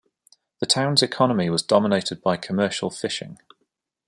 The 0.61 0.65
town's 0.65 1.03
economy 1.03 1.51
was 1.51 1.61
dominated 1.61 2.23
by 2.23 2.35
commercial 2.35 2.89
fishing. 2.89 3.37